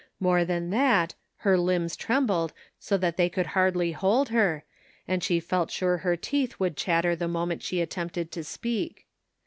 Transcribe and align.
More 0.19 0.43
than 0.43 0.71
that, 0.71 1.13
her 1.45 1.59
limbs 1.59 1.95
trembled 1.95 2.53
so 2.79 2.97
that 2.97 3.17
they 3.17 3.29
could 3.29 3.45
hardly 3.45 3.91
hold 3.91 4.29
her, 4.29 4.63
and 5.07 5.23
she 5.23 5.39
felt 5.39 5.69
sure 5.69 5.97
her 5.97 6.17
teeth 6.17 6.59
would 6.59 6.75
chatter 6.75 7.15
the 7.15 7.27
moment 7.27 7.61
she 7.61 7.81
attempted 7.81 8.31
to 8.31 8.43
speak. 8.43 9.05